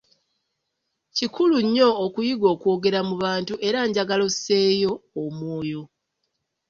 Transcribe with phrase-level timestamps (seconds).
[1.15, 4.91] Kikulu nnyo okuyiga okwogera mu bantu era njagala osseeyo
[5.23, 5.83] omwoyo.